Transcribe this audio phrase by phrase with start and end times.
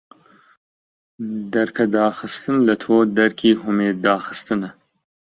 [1.53, 4.69] دەرکەداخستن لە تۆ دەرکی هومێد داخستنە